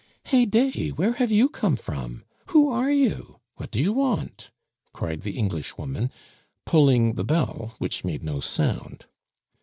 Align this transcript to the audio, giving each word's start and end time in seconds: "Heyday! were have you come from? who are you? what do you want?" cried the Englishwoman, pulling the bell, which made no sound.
"Heyday! 0.25 0.91
were 0.93 1.11
have 1.11 1.31
you 1.31 1.47
come 1.47 1.75
from? 1.75 2.23
who 2.47 2.71
are 2.71 2.89
you? 2.89 3.39
what 3.57 3.69
do 3.69 3.79
you 3.79 3.93
want?" 3.93 4.49
cried 4.93 5.21
the 5.21 5.37
Englishwoman, 5.37 6.09
pulling 6.65 7.13
the 7.13 7.23
bell, 7.23 7.75
which 7.77 8.03
made 8.03 8.23
no 8.23 8.39
sound. 8.39 9.05